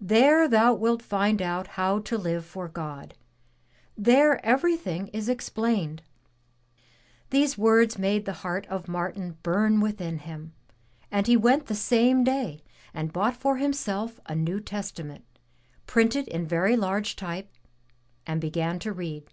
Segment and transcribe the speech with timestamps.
[0.00, 3.14] There thou wilt find out how to live for God.
[3.96, 6.02] There everything is explained.''
[7.30, 10.54] These words made the heart of Martin bum within him,
[11.08, 15.24] and he went the same day and bought for himself a New Testament,
[15.86, 17.52] printed in very large type,
[18.26, 19.30] and began to read.